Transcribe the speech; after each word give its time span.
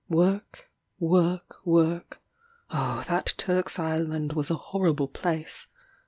Work 0.09 0.71
work 0.99 1.59
work 1.63 2.23
Oh 2.71 3.03
that 3.07 3.35
Turk's 3.37 3.77
Island 3.77 4.33
was 4.33 4.49
a 4.49 4.55
horrible 4.55 5.07
place! 5.07 5.67